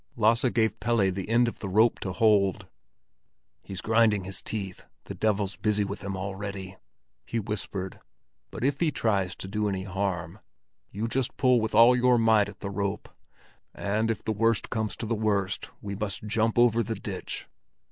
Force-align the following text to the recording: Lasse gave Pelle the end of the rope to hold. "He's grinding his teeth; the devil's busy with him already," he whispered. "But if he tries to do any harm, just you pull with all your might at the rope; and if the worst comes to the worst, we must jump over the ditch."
Lasse 0.15 0.49
gave 0.49 0.79
Pelle 0.79 1.11
the 1.11 1.29
end 1.29 1.47
of 1.47 1.59
the 1.59 1.69
rope 1.69 1.99
to 1.99 2.11
hold. 2.11 2.65
"He's 3.61 3.81
grinding 3.81 4.23
his 4.23 4.41
teeth; 4.41 4.85
the 5.03 5.13
devil's 5.13 5.57
busy 5.57 5.83
with 5.83 6.03
him 6.03 6.17
already," 6.17 6.75
he 7.23 7.39
whispered. 7.39 7.99
"But 8.49 8.63
if 8.63 8.79
he 8.79 8.89
tries 8.89 9.35
to 9.35 9.47
do 9.47 9.69
any 9.69 9.83
harm, 9.83 10.39
just 10.91 11.29
you 11.29 11.33
pull 11.37 11.61
with 11.61 11.75
all 11.75 11.95
your 11.95 12.17
might 12.17 12.49
at 12.49 12.61
the 12.61 12.71
rope; 12.71 13.09
and 13.75 14.09
if 14.09 14.23
the 14.23 14.33
worst 14.33 14.71
comes 14.71 14.95
to 14.95 15.05
the 15.05 15.13
worst, 15.13 15.69
we 15.83 15.93
must 15.93 16.25
jump 16.25 16.57
over 16.57 16.81
the 16.81 16.95
ditch." 16.95 17.45